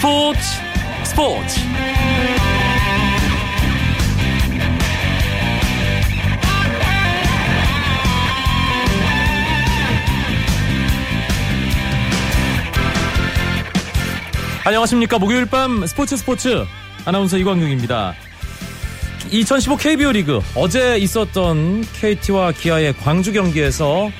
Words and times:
스포츠 0.00 0.40
스포츠. 1.04 1.60
안녕하십니까. 14.64 15.18
목요일 15.18 15.44
밤 15.44 15.86
스포츠 15.86 16.16
스포츠. 16.16 16.64
아나운서 17.04 17.36
이광용입니다. 17.36 18.14
2015 19.30 19.76
KBO 19.76 20.12
리그 20.12 20.40
어제 20.54 20.96
있었던 20.96 21.84
KT와 22.00 22.52
기아의 22.52 22.94
광주 22.94 23.34
경기에서 23.34 24.10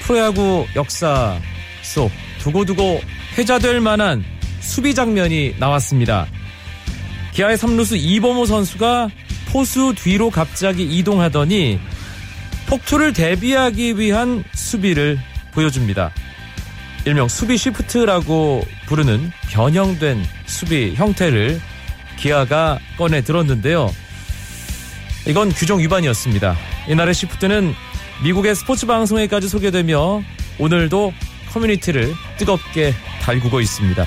프로야구 0.00 0.64
역사 0.74 1.38
속 1.82 2.10
두고두고 2.38 3.02
회자될 3.36 3.80
만한 3.80 4.24
수비 4.60 4.94
장면이 4.94 5.56
나왔습니다. 5.58 6.26
기아의 7.32 7.56
3루수 7.56 7.96
이범호 7.98 8.46
선수가 8.46 9.08
포수 9.48 9.94
뒤로 9.96 10.30
갑자기 10.30 10.84
이동하더니 10.84 11.78
폭투를 12.66 13.12
대비하기 13.12 13.98
위한 13.98 14.44
수비를 14.52 15.18
보여줍니다. 15.52 16.10
일명 17.04 17.28
수비 17.28 17.56
시프트라고 17.56 18.64
부르는 18.86 19.32
변형된 19.50 20.22
수비 20.46 20.94
형태를 20.94 21.60
기아가 22.18 22.78
꺼내 22.98 23.22
들었는데요. 23.22 23.90
이건 25.26 25.50
규정 25.50 25.78
위반이었습니다. 25.78 26.56
이날의 26.88 27.14
시프트는 27.14 27.74
미국의 28.24 28.54
스포츠 28.54 28.86
방송에까지 28.86 29.48
소개되며 29.48 30.22
오늘도 30.58 31.12
커뮤니티를 31.50 32.12
뜨겁게 32.36 32.92
달구고 33.22 33.60
있습니다. 33.60 34.06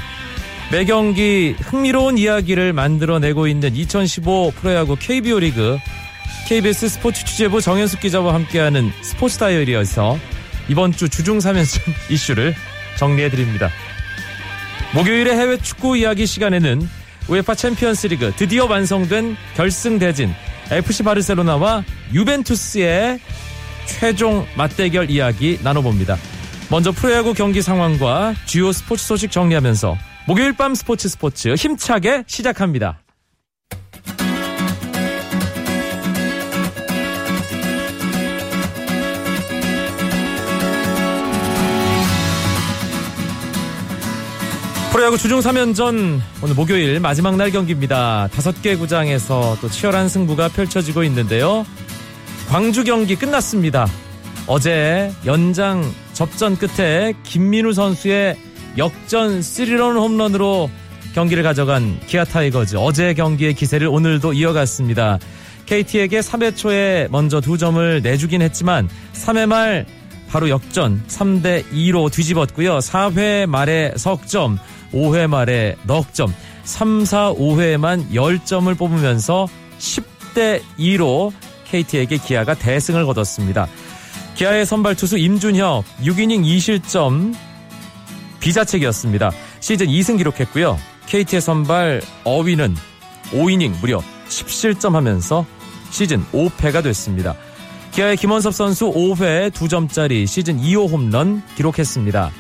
매 0.72 0.86
경기 0.86 1.54
흥미로운 1.60 2.18
이야기를 2.18 2.72
만들어내고 2.72 3.48
있는 3.48 3.76
2015 3.76 4.54
프로야구 4.56 4.96
KBO 4.96 5.40
리그 5.40 5.78
KBS 6.48 6.88
스포츠 6.88 7.26
취재부 7.26 7.60
정현숙 7.60 8.00
기자와 8.00 8.34
함께하는 8.34 8.90
스포츠 9.02 9.38
다이어리에서 9.38 10.18
이번 10.70 10.94
주 10.94 11.10
주중 11.10 11.40
3연전 11.40 11.82
이슈를 12.10 12.56
정리해드립니다. 12.98 13.70
목요일의 14.94 15.36
해외 15.36 15.58
축구 15.58 15.98
이야기 15.98 16.26
시간에는 16.26 16.88
UEFA 17.28 17.54
챔피언스 17.54 18.08
리그 18.08 18.32
드디어 18.38 18.66
완성된 18.66 19.36
결승 19.56 20.00
대진 20.00 20.34
FC 20.72 21.04
바르셀로나와 21.04 21.84
유벤투스의 22.14 23.20
최종 23.88 24.48
맞대결 24.56 25.10
이야기 25.10 25.60
나눠봅니다. 25.64 26.18
먼저 26.70 26.94
프로야구 26.94 27.34
경기 27.34 27.62
상황과 27.62 28.36
주요 28.46 28.72
스포츠 28.72 29.06
소식 29.06 29.32
정리하면서 29.32 30.11
목요일 30.28 30.54
밤 30.54 30.76
스포츠 30.76 31.10
스포츠 31.10 31.56
힘차게 31.56 32.24
시작합니다. 32.28 33.02
프로야구 44.92 45.18
주중 45.18 45.40
3연전 45.40 46.20
오늘 46.44 46.56
목요일 46.56 47.00
마지막 47.00 47.38
날 47.38 47.50
경기입니다. 47.50 48.28
다섯 48.28 48.62
개 48.62 48.76
구장에서 48.76 49.58
또 49.62 49.70
치열한 49.70 50.10
승부가 50.10 50.50
펼쳐지고 50.50 51.04
있는데요. 51.06 51.66
광주 52.50 52.84
경기 52.84 53.16
끝났습니다. 53.16 53.88
어제 54.48 55.12
연장 55.26 55.82
접전 56.14 56.58
끝에 56.58 57.14
김민우 57.24 57.74
선수의 57.74 58.36
역전 58.78 59.42
스리런 59.42 59.98
홈런으로 59.98 60.70
경기를 61.14 61.44
가져간 61.44 62.00
기아 62.08 62.24
타이거즈 62.24 62.78
어제 62.78 63.14
경기의 63.14 63.54
기세를 63.54 63.88
오늘도 63.88 64.34
이어갔습니다. 64.34 65.20
KT에게 65.66 66.20
3회 66.20 66.56
초에 66.56 67.08
먼저 67.12 67.42
두 67.42 67.58
점을 67.58 68.02
내주긴 68.02 68.42
했지만 68.42 68.90
3회 69.14 69.46
말 69.46 69.86
바로 70.30 70.50
역전 70.50 71.04
3대 71.08 71.66
2로 71.72 72.12
뒤집었고요. 72.12 72.80
4회 72.80 73.46
말에 73.46 73.94
석점, 73.98 74.58
5회 74.94 75.28
말에 75.28 75.76
넉점, 75.84 76.34
3, 76.64 77.06
4, 77.06 77.34
5회만 77.34 78.12
10점을 78.12 78.78
뽑으면서 78.78 79.48
10대 79.78 80.62
2로 80.80 81.34
KT에게 81.66 82.18
기아가 82.18 82.54
대승을 82.54 83.06
거뒀습니다. 83.06 83.68
기아의 84.36 84.66
선발 84.66 84.96
투수 84.96 85.18
임준혁 85.18 85.84
6이닝 86.04 86.46
2실점 86.46 87.34
비자책이었습니다. 88.42 89.32
시즌 89.62 89.88
2승 89.88 90.18
기록했고요. 90.18 90.78
KT의 91.06 91.42
선발 91.42 92.02
어위는 92.26 92.76
5이닝 93.32 93.80
무려 93.80 94.02
10실점 94.28 94.92
하면서 94.92 95.46
시즌 95.90 96.26
5패가 96.34 96.84
됐습니다. 96.84 97.36
기아의 97.92 98.18
김원섭 98.18 98.54
선수 98.54 98.92
5회 98.92 99.52
2점짜리 99.52 100.26
시즌 100.28 100.60
2호 100.60 100.90
홈런 100.90 101.42
기록했습니다. 101.56 102.32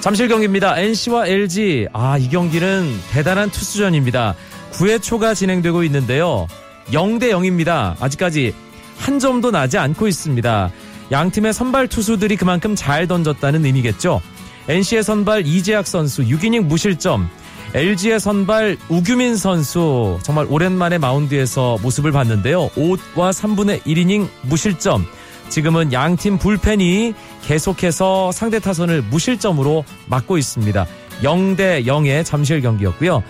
잠실 0.00 0.26
경기입니다. 0.26 0.76
NC와 0.78 1.28
LG. 1.28 1.88
아, 1.92 2.18
이 2.18 2.28
경기는 2.28 2.92
대단한 3.12 3.50
투수전입니다. 3.50 4.34
9회 4.72 5.00
초가 5.00 5.34
진행되고 5.34 5.84
있는데요. 5.84 6.48
0대 6.90 7.30
0입니다. 7.30 7.94
아직까지 8.02 8.52
한 8.98 9.20
점도 9.20 9.52
나지 9.52 9.78
않고 9.78 10.08
있습니다. 10.08 10.70
양 11.12 11.30
팀의 11.30 11.52
선발 11.52 11.86
투수들이 11.86 12.36
그만큼 12.36 12.74
잘 12.74 13.06
던졌다는 13.06 13.64
의미겠죠. 13.64 14.20
NC의 14.68 15.02
선발 15.02 15.46
이재학 15.46 15.86
선수 15.86 16.22
6이닝 16.22 16.64
무실점. 16.64 17.28
LG의 17.74 18.20
선발 18.20 18.76
우규민 18.88 19.36
선수 19.36 20.18
정말 20.22 20.46
오랜만에 20.48 20.98
마운드에서 20.98 21.78
모습을 21.82 22.12
봤는데요. 22.12 22.68
5와 22.70 23.32
3분의 23.32 23.82
1이닝 23.82 24.28
무실점. 24.42 25.06
지금은 25.48 25.92
양팀 25.92 26.38
불펜이 26.38 27.14
계속해서 27.42 28.32
상대 28.32 28.58
타선을 28.58 29.02
무실점으로 29.02 29.84
막고 30.06 30.38
있습니다. 30.38 30.86
0대 31.22 31.86
0의 31.86 32.24
잠실 32.24 32.60
경기였고요. 32.60 33.22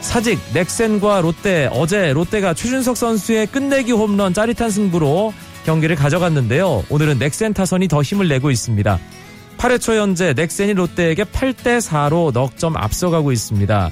사직 0.00 0.38
넥센과 0.52 1.22
롯데 1.22 1.68
어제 1.72 2.12
롯데가 2.12 2.52
최준석 2.52 2.96
선수의 2.96 3.46
끝내기 3.46 3.92
홈런 3.92 4.34
짜릿한 4.34 4.70
승부로 4.70 5.32
경기를 5.64 5.96
가져갔는데요. 5.96 6.84
오늘은 6.90 7.18
넥센 7.18 7.54
타선이 7.54 7.88
더 7.88 8.02
힘을 8.02 8.28
내고 8.28 8.50
있습니다. 8.50 8.98
8회 9.58 9.80
초 9.80 9.94
현재 9.94 10.32
넥센이 10.34 10.74
롯데에게 10.74 11.24
8대 11.24 11.80
4로 11.80 12.32
넉 12.32 12.56
점 12.56 12.76
앞서가고 12.76 13.32
있습니다. 13.32 13.90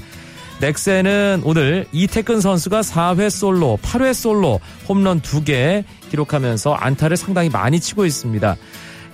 넥센은 0.61 1.43
오늘 1.45 1.87
이태근 1.93 2.41
선수가 2.41 2.83
4회 2.83 3.31
솔로, 3.31 3.79
8회 3.83 4.15
솔로 4.15 4.61
홈런 4.89 5.21
2개 5.21 5.83
기록하면서 6.11 6.75
안타를 6.75 7.17
상당히 7.17 7.49
많이 7.49 7.81
치고 7.81 8.07
있습니다. 8.07 8.57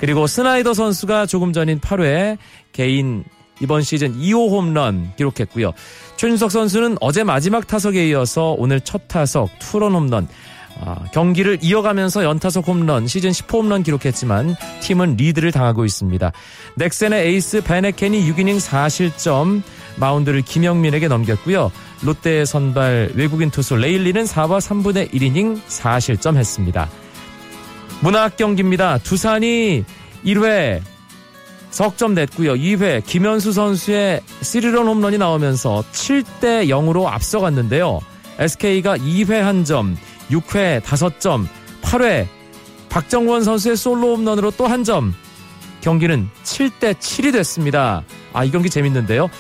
그리고 0.01 0.27
스나이더 0.27 0.75
선수가 0.75 1.27
조금 1.27 1.53
전인 1.53 1.81
8회 1.81 2.37
개인 2.73 3.25
이번 3.61 3.83
시즌 3.83 4.15
2호 4.21 4.51
홈런 4.51 5.13
기록했고요. 5.17 5.73
최준석 6.17 6.53
선수는 6.53 6.97
어제 7.01 7.25
마지막 7.25 7.67
타석에 7.67 8.09
이어서 8.09 8.55
오늘 8.57 8.81
첫 8.81 9.09
타석 9.09 9.49
투런 9.59 9.95
홈런 9.95 10.29
아, 10.81 10.97
경기를 11.13 11.59
이어가면서 11.61 12.25
연타석 12.25 12.69
홈런 12.69 13.07
시즌 13.07 13.31
10호 13.31 13.59
홈런 13.59 13.83
기록했지만 13.83 14.57
팀은 14.81 15.17
리드를 15.17 15.51
당하고 15.51 15.85
있습니다. 15.85 16.33
넥센의 16.77 17.27
에이스 17.27 17.63
밴헤켄이 17.63 18.31
6이닝 18.31 18.61
4실점 18.61 19.63
마운드를 19.97 20.43
김영민에게 20.43 21.09
넘겼고요. 21.09 21.73
롯데의 22.03 22.47
선발 22.47 23.13
외국인 23.15 23.51
투수 23.51 23.77
레일리는 23.77 24.25
4와 24.25 24.61
3분의 24.61 25.13
1이닝 25.13 25.61
4실점 25.67 26.37
했습니다. 26.37 26.89
문학 28.01 28.37
경기입니다. 28.37 28.99
두산이 28.99 29.85
1회 30.25 30.81
석점 31.71 32.15
냈고요. 32.15 32.55
2회 32.55 33.05
김현수 33.05 33.53
선수의 33.53 34.21
스리런 34.41 34.87
홈런이 34.87 35.19
나오면서 35.19 35.85
7대 35.93 36.69
0으로 36.69 37.07
앞서갔는데요. 37.07 38.01
SK가 38.39 38.97
2회 38.97 39.33
한 39.33 39.65
점, 39.65 39.97
6회 40.31 40.81
5점, 40.83 41.47
8회 41.83 42.27
박정원 42.89 43.45
선수의 43.45 43.77
솔로 43.77 44.17
홈런으로 44.17 44.51
또 44.53 44.67
한 44.67 44.85
점. 44.85 45.15
경기는 45.81 46.29
7대 46.43 46.95
7이 46.95 47.33
됐습니다. 47.33 48.03
아, 48.33 48.45
이 48.45 48.51
경기 48.51 48.69
재밌는데요. 48.69 49.31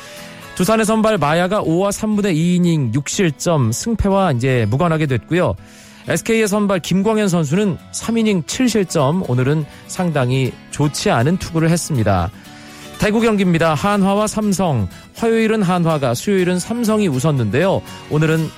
두산의 0.54 0.86
선발 0.86 1.18
마야가 1.18 1.62
5와 1.62 1.90
3분의 1.90 2.34
2이닝 2.34 2.94
6실점 2.94 3.72
승패와 3.72 4.32
이제 4.32 4.66
무관하게 4.70 5.06
됐고요. 5.06 5.54
SK의 6.08 6.48
선발 6.48 6.80
김광현 6.80 7.28
선수는 7.28 7.76
3이닝 7.92 8.44
7실점 8.44 9.28
오늘은 9.28 9.66
상당히 9.88 10.52
좋지 10.70 11.10
않은 11.10 11.36
투구를 11.36 11.70
했습니다. 11.70 12.30
대구 12.98 13.20
경기입니다. 13.20 13.74
한화와 13.74 14.26
삼성. 14.26 14.88
화요일은 15.16 15.62
한화가 15.62 16.14
수요일은 16.14 16.58
삼성이 16.58 17.08
웃었는데요. 17.08 17.82
오늘은 18.10 18.48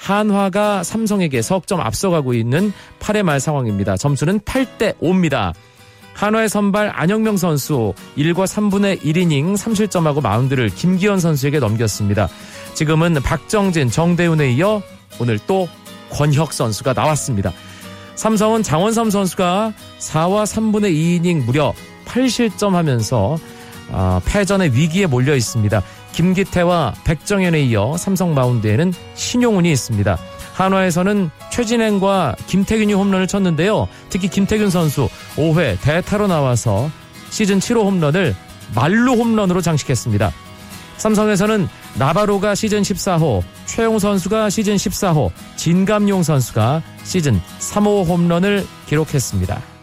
한화가 0.00 0.82
삼성에게 0.82 1.42
석점 1.42 1.80
앞서가고 1.80 2.32
있는 2.32 2.72
8회 3.00 3.22
말 3.22 3.38
상황입니다. 3.38 3.96
점수는 3.96 4.40
8대 4.40 4.98
5입니다. 4.98 5.52
한화의 6.14 6.48
선발 6.48 6.90
안영명 6.94 7.36
선수 7.36 7.94
1과 8.16 8.46
3분의 8.46 9.02
1이닝 9.02 9.56
3실점하고 9.56 10.22
마운드를 10.22 10.70
김기현 10.70 11.20
선수에게 11.20 11.58
넘겼습니다. 11.58 12.28
지금은 12.74 13.14
박정진, 13.22 13.90
정대훈에 13.90 14.52
이어 14.52 14.82
오늘 15.18 15.38
또 15.46 15.68
권혁 16.10 16.52
선수가 16.52 16.94
나왔습니다. 16.94 17.52
삼성은 18.16 18.62
장원삼 18.62 19.10
선수가 19.10 19.72
4와 19.98 20.44
3분의 20.44 20.92
2이닝 20.92 21.44
무려 21.44 21.72
8실점하면서 22.06 23.38
어, 23.92 24.20
패전의 24.24 24.74
위기에 24.74 25.06
몰려 25.06 25.34
있습니다. 25.34 25.82
김기태와 26.12 26.94
백정현에 27.04 27.62
이어 27.62 27.96
삼성 27.96 28.34
마운드에는 28.34 28.92
신용훈이 29.14 29.70
있습니다. 29.72 30.18
한화에서는 30.54 31.30
최진행과 31.50 32.36
김태균이 32.46 32.92
홈런을 32.92 33.26
쳤는데요. 33.26 33.88
특히 34.10 34.28
김태균 34.28 34.70
선수 34.70 35.08
5회 35.36 35.80
대타로 35.80 36.26
나와서 36.26 36.90
시즌 37.30 37.58
7호 37.58 37.84
홈런을 37.84 38.34
만루 38.74 39.14
홈런으로 39.14 39.60
장식했습니다. 39.60 40.32
삼성에서는 40.98 41.66
나바로가 41.98 42.54
시즌 42.54 42.82
14호, 42.82 43.42
최형우 43.64 43.98
선수가 43.98 44.50
시즌 44.50 44.76
14호, 44.76 45.30
진갑용 45.56 46.22
선수가 46.22 46.82
시즌 47.04 47.40
3호 47.58 48.06
홈런을 48.06 48.66
기록했습니다. 48.86 49.79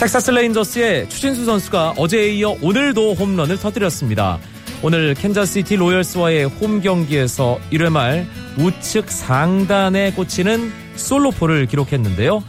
텍사스 0.00 0.30
레인저스의 0.30 1.10
추신수 1.10 1.44
선수가 1.44 1.96
어제에 1.98 2.30
이어 2.30 2.56
오늘도 2.62 3.16
홈런을 3.16 3.58
터뜨렸습니다. 3.58 4.38
오늘 4.82 5.12
캔자스시티 5.12 5.76
로열스와의 5.76 6.46
홈 6.46 6.80
경기에서 6.80 7.58
1회 7.70 7.90
말 7.90 8.26
우측 8.56 9.10
상단에 9.10 10.12
꽂히는 10.12 10.72
솔로포를 10.96 11.66
기록했는데요. 11.66 12.42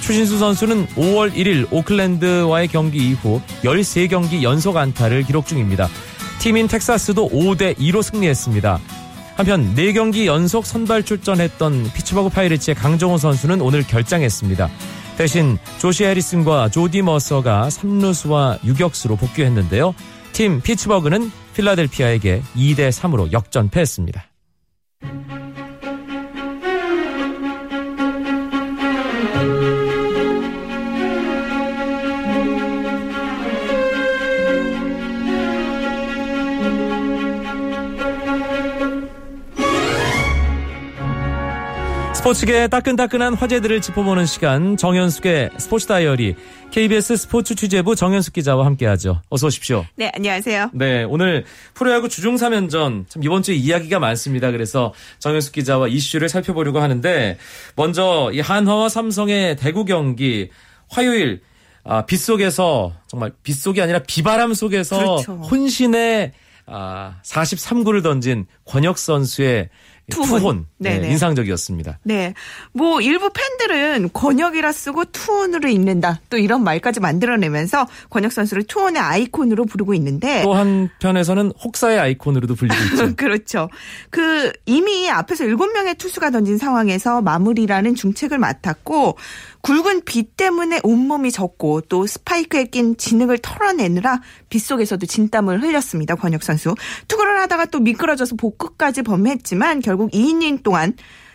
추신수 0.00 0.38
선수는 0.38 0.86
5월 0.94 1.34
1일 1.34 1.66
오클랜드와의 1.72 2.68
경기 2.68 2.98
이후 2.98 3.42
13경기 3.64 4.44
연속 4.44 4.76
안타를 4.76 5.24
기록 5.24 5.48
중입니다. 5.48 5.88
팀인 6.38 6.68
텍사스도 6.68 7.30
5대 7.30 7.76
2로 7.78 8.04
승리했습니다. 8.04 8.78
한편 9.34 9.74
4경기 9.74 10.26
연속 10.26 10.64
선발 10.64 11.02
출전했던 11.02 11.90
피츠버그 11.94 12.28
파이리츠의 12.28 12.76
강정호 12.76 13.18
선수는 13.18 13.60
오늘 13.60 13.82
결장했습니다. 13.82 14.70
대신 15.16 15.58
조시 15.78 16.04
해리슨과 16.04 16.70
조디 16.70 17.02
머서가 17.02 17.68
3루수와 17.68 18.64
유격수로 18.64 19.16
복귀했는데요. 19.16 19.94
팀 20.32 20.60
피츠버그는 20.60 21.30
필라델피아에게 21.54 22.42
2대 22.56 22.90
3으로 22.90 23.32
역전패했습니다. 23.32 24.24
스포츠계 42.32 42.68
따끈따끈한 42.68 43.34
화제들을 43.34 43.82
짚어보는 43.82 44.24
시간 44.24 44.78
정현숙의 44.78 45.50
스포츠 45.58 45.86
다이어리 45.86 46.34
KBS 46.70 47.16
스포츠 47.18 47.54
취재부 47.54 47.94
정현숙 47.94 48.32
기자와 48.32 48.64
함께하죠. 48.64 49.20
어서 49.28 49.48
오십시오. 49.48 49.84
네, 49.96 50.10
안녕하세요. 50.14 50.70
네, 50.72 51.04
오늘 51.04 51.44
프로야구 51.74 52.08
주중 52.08 52.36
3연전 52.36 53.04
참 53.08 53.22
이번 53.22 53.42
주에 53.42 53.54
이야기가 53.54 53.98
많습니다. 53.98 54.50
그래서 54.50 54.94
정현숙 55.18 55.52
기자와 55.52 55.88
이슈를 55.88 56.30
살펴보려고 56.30 56.80
하는데 56.80 57.36
먼저 57.76 58.30
이 58.32 58.40
한화와 58.40 58.88
삼성의 58.88 59.56
대구 59.56 59.84
경기 59.84 60.48
화요일 60.88 61.42
아, 61.84 62.06
빗속에서 62.06 62.94
정말 63.08 63.32
빗속이 63.42 63.82
아니라 63.82 63.98
비바람 64.06 64.54
속에서 64.54 64.96
그렇죠. 64.96 65.32
혼신의 65.34 66.32
아, 66.66 67.16
43구를 67.24 68.02
던진 68.02 68.46
권혁 68.64 68.96
선수의 68.96 69.68
투혼. 70.12 70.40
투혼. 70.40 70.66
네. 70.78 70.96
인상적이었습니다. 71.10 71.98
네. 72.04 72.34
뭐 72.72 73.00
일부 73.00 73.30
팬들은 73.30 74.10
권혁이라 74.12 74.72
쓰고 74.72 75.06
투혼으로 75.06 75.68
읽는다. 75.68 76.20
또 76.30 76.38
이런 76.38 76.64
말까지 76.64 77.00
만들어내면서 77.00 77.86
권혁 78.10 78.32
선수를 78.32 78.64
투혼의 78.64 79.00
아이콘으로 79.00 79.64
부르고 79.66 79.94
있는데 79.94 80.42
또 80.42 80.54
한편에서는 80.54 81.52
혹사의 81.64 81.98
아이콘으로도 81.98 82.54
불리고 82.54 82.82
있죠. 82.92 83.14
그렇죠. 83.16 83.68
그 84.10 84.52
이미 84.66 85.10
앞에서 85.10 85.44
7명의 85.44 85.96
투수가 85.98 86.30
던진 86.30 86.58
상황에서 86.58 87.22
마무리라는 87.22 87.94
중책을 87.94 88.38
맡았고 88.38 89.16
굵은 89.62 90.02
비 90.04 90.24
때문에 90.24 90.80
온몸이 90.82 91.30
젖고 91.30 91.82
또 91.82 92.06
스파이크에 92.06 92.64
낀 92.64 92.96
진흙을 92.96 93.38
털어내느라 93.38 94.20
빗속에서도 94.48 95.06
진땀을 95.06 95.62
흘렸습니다. 95.62 96.16
권혁 96.16 96.42
선수. 96.42 96.74
투구를 97.06 97.40
하다가 97.42 97.66
또 97.66 97.78
미끄러져서 97.78 98.36
복구까지 98.36 99.02
범했지만 99.02 99.80
결국 99.80 100.01
2이닝 100.10 100.62
동안 100.62 100.94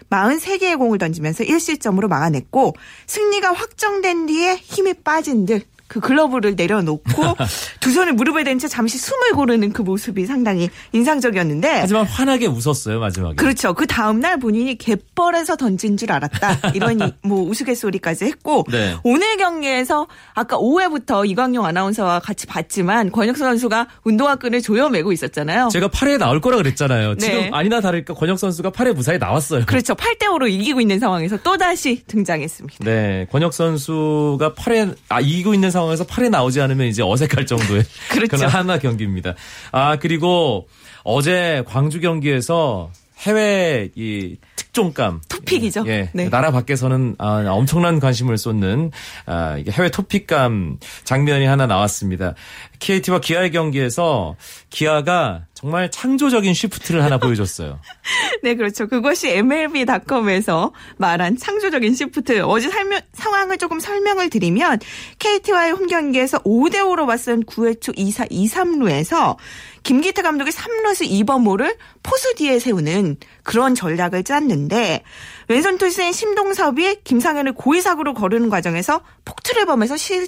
43개의 0.10 0.78
공을 0.78 0.98
던지면서 0.98 1.44
1실점으로 1.44 2.08
막아냈고 2.08 2.74
승리가 3.08 3.52
확정된 3.54 4.26
뒤에 4.28 4.56
힘이 4.56 4.94
빠진 4.94 5.46
듯 5.46 5.68
그 5.88 6.00
글러브를 6.00 6.56
내려놓고 6.56 7.02
두 7.80 7.92
손을 7.92 8.14
무릎에 8.14 8.44
댄 8.44 8.58
채 8.58 8.68
잠시 8.68 8.98
숨을 8.98 9.32
고르는 9.34 9.72
그 9.72 9.82
모습이 9.84 10.26
상당히 10.26 10.70
인상적이었는데 10.92 11.70
하지만 11.82 12.06
환하게 12.06 12.48
웃었어요 12.48 13.00
마지막에. 13.00 13.36
그렇죠. 13.36 13.74
그 13.74 13.86
다음 13.88 14.20
날 14.20 14.40
본인이 14.40 14.78
갯벌에서 14.78 15.56
던진 15.58 15.96
줄 15.96 16.12
알았다. 16.12 16.72
이런 16.74 17.00
이- 17.00 17.14
뭐 17.24 17.42
우스갯소리까지 17.48 18.26
했고 18.26 18.66
네. 18.72 18.96
오늘 19.04 19.38
경기에서 19.38 20.08
아까 20.34 20.58
5회부터 20.58 21.30
이광용 21.30 21.66
아나운서와 21.66 22.20
같이 22.20 22.48
봤지만 22.48 23.12
권혁 23.12 23.38
선수가 23.38 23.88
운동화 24.04 24.36
끈을 24.36 24.62
조여매고 24.62 25.12
있었잖아요. 25.12 25.70
제가 25.72 25.88
8회에 25.90 26.18
나올 26.18 26.42
거라 26.42 26.58
그랬잖아요. 26.58 27.16
네. 27.16 27.26
지금 27.26 27.54
아니나 27.54 27.80
다를까 27.80 28.14
권혁 28.16 28.40
선수가 28.40 28.72
8회 28.72 28.94
무사히 28.94 29.18
나왔어요. 29.20 29.66
그렇죠. 29.68 29.94
8대 29.94 30.24
5로 30.24 30.50
이기고 30.50 30.82
있는 30.82 31.00
상황에서 31.00 31.38
또 31.44 31.58
다시 31.58 32.04
등장했습니다. 32.08 32.84
네, 32.84 33.28
권혁 33.32 33.54
선수가 33.54 34.54
8회 34.54 34.96
아 35.10 35.20
이기고 35.22 35.54
있는 35.54 35.70
상황에서 35.78 36.06
8회 36.06 36.30
나오지 36.30 36.60
않으면 36.62 36.88
이제 36.88 37.04
어색할 37.04 37.46
정도의 37.46 37.84
그렇죠. 38.10 38.38
그런 38.38 38.50
하나 38.50 38.80
경기입니다. 38.80 39.36
아 39.72 39.98
그리고 39.98 40.68
어제 41.04 41.64
광주 41.68 42.00
경기에서 42.00 42.92
해외 43.20 43.90
이 43.96 44.38
특종감 44.56 45.22
토픽이죠. 45.28 45.86
예, 45.88 46.10
네. 46.14 46.30
나라 46.30 46.52
밖에서는 46.52 47.16
아, 47.18 47.44
엄청난 47.48 48.00
관심을 48.00 48.38
쏟는 48.38 48.92
아, 49.26 49.58
해외 49.72 49.90
토픽감 49.90 50.78
장면이 51.04 51.46
하나 51.46 51.66
나왔습니다. 51.66 52.36
KT와 52.80 53.20
기아의 53.20 53.52
경기에서 53.52 54.36
기아가 54.70 55.46
정말 55.54 55.90
창조적인 55.90 56.54
쉬프트를 56.54 57.04
하나 57.04 57.18
보여줬어요. 57.18 57.80
네, 58.44 58.56
그렇죠. 58.56 58.88
그것이 58.88 59.30
MLB.com에서 59.30 60.72
말한 60.98 61.38
창조적인 61.38 61.96
시프트. 61.96 62.42
어제 62.44 62.70
설명, 62.70 63.02
상황을 63.14 63.58
조금 63.58 63.80
설명을 63.80 64.30
드리면 64.30 64.80
KT와의 65.18 65.72
홈 65.72 65.88
경기에서 65.88 66.38
5대 66.44 66.76
5로 66.76 67.06
맞선 67.06 67.44
9회 67.46 67.82
초 67.82 67.92
2사 67.94 68.28
2, 68.30 68.48
3루에서 68.48 69.38
김기태 69.82 70.22
감독이 70.22 70.52
3루수 70.52 71.10
2번모를 71.26 71.78
포수 72.04 72.36
뒤에 72.36 72.60
세우는 72.60 73.18
그런 73.44 73.74
전략을 73.74 74.24
짰는데 74.24 75.04
왼손 75.48 75.78
투수인 75.78 76.12
심동섭이 76.12 76.98
김상현을 77.04 77.54
고의사구로 77.54 78.14
거르는 78.14 78.50
과정에서 78.50 79.02
폭투를 79.26 79.66
범해서 79.66 79.98
실 79.98 80.28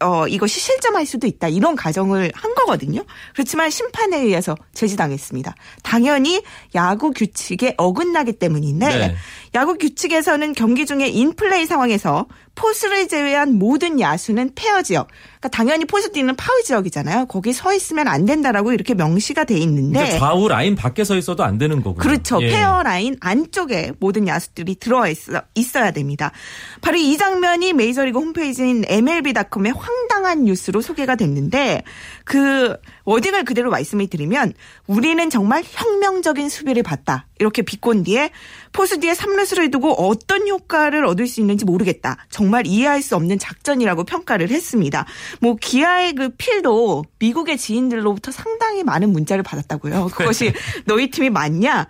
어, 0.00 0.28
이것이 0.28 0.60
실점할 0.60 1.06
수도 1.06 1.26
있다. 1.26 1.48
이런 1.48 1.74
가정을 1.74 2.30
한 2.34 2.54
거거든요. 2.54 3.04
그렇지만 3.32 3.70
심판에 3.70 4.18
의해서 4.18 4.56
제지당했습니다. 4.74 5.54
당연히 5.82 6.42
야구 6.74 7.10
규칙에 7.10 7.74
어긋나기 7.76 8.32
때문인데 8.32 8.86
네. 8.86 9.16
야구 9.54 9.76
규칙에서는 9.76 10.52
경기 10.52 10.86
중에 10.86 11.08
인플레이 11.08 11.66
상황에서 11.66 12.26
포수를 12.58 13.06
제외한 13.06 13.54
모든 13.54 14.00
야수는 14.00 14.50
페어 14.56 14.82
지역. 14.82 15.06
그러니까 15.38 15.48
당연히 15.50 15.84
포수 15.84 16.10
뒤는 16.10 16.34
파울 16.34 16.64
지역이잖아요. 16.64 17.26
거기 17.26 17.52
서 17.52 17.72
있으면 17.72 18.08
안 18.08 18.26
된다라고 18.26 18.72
이렇게 18.72 18.94
명시가 18.94 19.44
돼 19.44 19.56
있는데 19.58 20.00
그러니까 20.00 20.18
좌우 20.18 20.48
라인 20.48 20.74
밖에 20.74 21.04
서 21.04 21.16
있어도 21.16 21.44
안 21.44 21.58
되는 21.58 21.76
거군요. 21.76 21.98
그렇죠. 21.98 22.42
예. 22.42 22.50
페어 22.50 22.82
라인 22.82 23.16
안쪽에 23.20 23.92
모든 24.00 24.26
야수들이 24.26 24.74
들어와 24.74 25.08
있어, 25.08 25.40
있어야 25.54 25.92
됩니다. 25.92 26.32
바로 26.80 26.96
이 26.96 27.16
장면이 27.16 27.72
메이저리그 27.74 28.18
홈페이지인 28.18 28.84
MLB.com의 28.88 29.72
황당한 29.72 30.44
뉴스로 30.44 30.80
소개가 30.80 31.14
됐는데 31.14 31.84
그 32.24 32.76
워딩을 33.08 33.44
그대로 33.44 33.70
말씀을 33.70 34.06
드리면 34.08 34.52
우리는 34.86 35.30
정말 35.30 35.64
혁명적인 35.64 36.50
수비를 36.50 36.82
봤다. 36.82 37.26
이렇게 37.38 37.62
비꼰 37.62 38.02
뒤에 38.02 38.30
포수 38.72 39.00
뒤에 39.00 39.14
3루수를 39.14 39.72
두고 39.72 39.92
어떤 39.92 40.46
효과를 40.46 41.06
얻을 41.06 41.26
수 41.26 41.40
있는지 41.40 41.64
모르겠다. 41.64 42.18
정말 42.28 42.66
이해할 42.66 43.00
수 43.00 43.16
없는 43.16 43.38
작전이라고 43.38 44.04
평가를 44.04 44.50
했습니다. 44.50 45.06
뭐 45.40 45.56
기아의 45.58 46.16
그 46.16 46.28
필도 46.36 47.06
미국의 47.18 47.56
지인들로부터 47.56 48.30
상당히 48.30 48.84
많은 48.84 49.10
문자를 49.10 49.42
받았다고요. 49.42 50.08
그것이 50.12 50.52
너희 50.84 51.10
팀이 51.10 51.30
맞냐? 51.30 51.88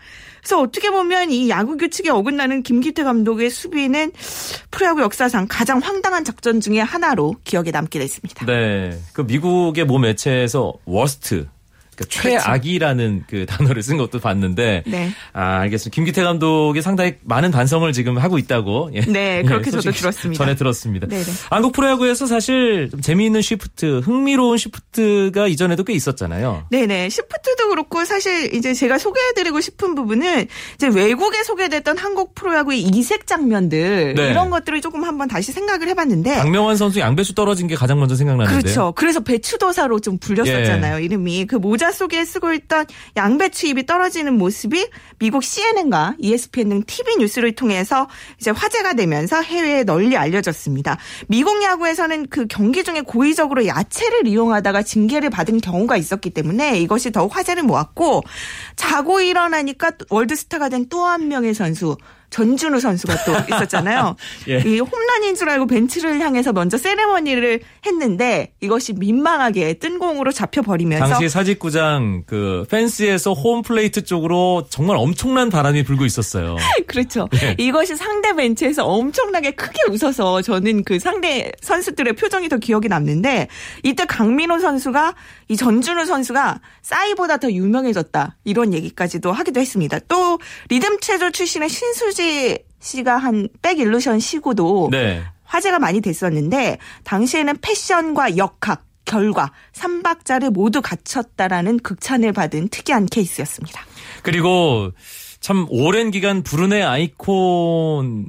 그래서 0.48 0.62
어떻게 0.62 0.90
보면 0.90 1.30
이 1.30 1.50
야구 1.50 1.76
규칙에 1.76 2.08
어긋나는 2.08 2.62
김기태 2.62 3.04
감독의 3.04 3.50
수비는 3.50 4.12
프로야구 4.70 5.02
역사상 5.02 5.46
가장 5.46 5.78
황당한 5.78 6.24
작전 6.24 6.62
중의 6.62 6.82
하나로 6.82 7.36
기억에 7.44 7.70
남게 7.70 7.98
됐습니다. 7.98 8.46
네. 8.46 8.98
그 9.12 9.20
미국의 9.20 9.84
모 9.84 9.98
매체에서 9.98 10.72
worst 10.87 11.48
그러니까 12.06 12.42
최악이라는 12.42 13.24
그 13.28 13.46
단어를 13.48 13.82
쓴 13.82 13.96
것도 13.96 14.18
봤는데 14.20 14.82
네. 14.86 15.10
아 15.32 15.60
알겠습니다. 15.60 15.94
김기태 15.94 16.22
감독이 16.22 16.82
상당히 16.82 17.14
많은 17.24 17.50
반성을 17.50 17.90
지금 17.92 18.18
하고 18.18 18.38
있다고 18.38 18.90
예. 18.94 19.00
네, 19.00 19.42
그렇게 19.42 19.70
저도 19.70 19.82
소식 19.82 20.00
들었습니다. 20.00 20.44
전에 20.44 20.54
들었습니다. 20.56 21.06
네네. 21.06 21.24
한국 21.50 21.72
프로야구에서 21.72 22.26
사실 22.26 22.88
좀 22.90 23.00
재미있는 23.00 23.42
시프트, 23.42 24.00
흥미로운 24.00 24.58
시프트가 24.58 25.48
이전에도 25.48 25.84
꽤 25.84 25.92
있었잖아요. 25.94 26.66
네네. 26.70 27.08
시프트도 27.08 27.68
그렇고 27.68 28.04
사실 28.04 28.54
이제 28.54 28.74
제가 28.74 28.98
소개해드리고 28.98 29.60
싶은 29.60 29.94
부분은 29.94 30.46
이제 30.74 30.88
외국에 30.88 31.42
소개됐던 31.42 31.98
한국 31.98 32.34
프로야구의 32.34 32.80
이색 32.80 33.26
장면들 33.26 34.14
네. 34.14 34.30
이런 34.30 34.50
것들을 34.50 34.80
조금 34.80 35.04
한번 35.04 35.28
다시 35.28 35.52
생각을 35.52 35.88
해봤는데 35.88 36.36
박명환 36.36 36.76
선수 36.76 37.00
양배수 37.00 37.34
떨어진 37.34 37.66
게 37.66 37.74
가장 37.74 37.98
먼저 37.98 38.14
생각나는데. 38.14 38.60
그렇죠. 38.60 38.92
그래서 38.96 39.20
배추도사로 39.20 40.00
좀 40.00 40.18
불렸었잖아요. 40.18 41.00
이름이 41.00 41.46
그 41.46 41.56
모자 41.56 41.88
속에 41.92 42.25
쓰고 42.25 42.52
있던 42.54 42.87
양배추 43.16 43.66
잎이 43.68 43.87
떨어지는 43.87 44.37
모습이 44.38 44.88
미국 45.18 45.45
CNN과 45.45 46.16
ESPN 46.18 46.68
등 46.68 46.83
TV 46.85 47.16
뉴스를 47.16 47.52
통해서 47.52 48.09
이제 48.40 48.50
화제가 48.50 48.95
되면서 48.95 49.40
해외에 49.42 49.85
널리 49.85 50.16
알려졌습니다. 50.16 50.99
미국 51.28 51.62
야구에서는 51.62 52.28
그 52.28 52.47
경기 52.49 52.85
중에 52.85 53.02
고의적으로 53.02 53.66
야채를 53.66 54.26
이용하다가 54.26 54.83
징계를 54.83 55.30
받은 55.30 55.61
경우가 55.61 55.97
있었기 55.97 56.30
때문에 56.30 56.78
이것이 56.80 57.12
더욱 57.12 57.37
화제를 57.37 57.62
모았고 57.62 58.23
자고 58.76 59.21
일어나니까 59.21 59.92
월드스타가 60.11 60.68
된 60.68 60.88
또 60.88 61.04
한 61.04 61.28
명의 61.28 61.54
선수 61.54 61.97
전준우 62.30 62.80
선수가 62.80 63.25
또 63.25 63.32
있었잖아요. 63.54 64.16
예. 64.49 64.62
이 64.64 64.80
홈런인 64.80 65.35
줄 65.35 65.49
알고 65.49 65.66
벤치를 65.66 66.20
향해서 66.20 66.52
먼저 66.52 66.76
세레머니를 66.78 67.61
했는데 67.87 68.52
이것이 68.61 68.92
민망하게 68.94 69.75
뜬 69.75 69.99
공으로 69.99 70.32
잡혀버리면서 70.32 71.06
당시 71.06 71.28
사직구장 71.28 72.25
그 72.26 72.66
펜스에서 72.70 73.32
홈 73.32 73.62
플레이트 73.62 74.04
쪽으로 74.04 74.66
정말 74.68 74.97
엄청난 74.97 75.50
바람이 75.50 75.85
불고 75.85 76.04
있었어요. 76.04 76.56
그렇죠. 76.87 77.28
예. 77.42 77.54
이것이 77.58 77.97
상대 77.97 78.32
벤치에서 78.35 78.85
엄청나게 78.85 79.52
크게 79.52 79.78
웃어서 79.90 80.42
저는 80.42 80.85
그 80.85 80.99
상대 80.99 81.50
선수들의 81.62 82.14
표정이 82.14 82.49
더 82.49 82.58
기억이 82.58 82.88
남는데 82.88 83.49
이때 83.82 84.04
강민호 84.04 84.58
선수가 84.58 85.14
이 85.49 85.56
전준우 85.56 86.04
선수가 86.04 86.61
싸이보다 86.82 87.38
더 87.38 87.50
유명해졌다 87.50 88.37
이런 88.44 88.75
얘기까지도 88.75 89.32
하기도 89.32 89.61
했습니다. 89.61 89.99
또 90.08 90.38
리듬 90.68 91.00
체조 91.00 91.30
출신의 91.30 91.68
신 91.68 91.92
수지 92.18 92.58
씨가 92.80 93.16
한 93.16 93.48
백 93.62 93.78
일루션 93.78 94.18
시고도 94.18 94.88
네. 94.90 95.22
화제가 95.44 95.78
많이 95.78 96.00
됐었는데 96.00 96.78
당시에는 97.04 97.58
패션과 97.60 98.37
역학 98.37 98.84
결과 99.04 99.52
삼박자를 99.72 100.50
모두 100.50 100.82
갖췄다라는 100.82 101.78
극찬을 101.78 102.32
받은 102.32 102.68
특이한 102.68 103.06
케이스였습니다. 103.06 103.82
그리고 104.22 104.90
참 105.40 105.66
오랜 105.70 106.10
기간 106.10 106.42
불운의 106.42 106.82
아이콘으로 106.82 108.26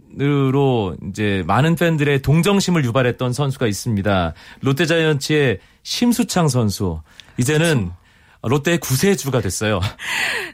이제 1.10 1.43
많은 1.48 1.75
팬들의 1.75 2.22
동정심을 2.22 2.86
유발했던 2.86 3.34
선수가 3.34 3.65
있습니다. 3.65 4.34
롯데자이언츠의 4.62 5.60
심수창 5.81 6.48
선수. 6.48 7.01
이제는 7.38 7.91
롯데의 8.41 8.77
구세주가 8.77 9.41
됐어요. 9.41 9.81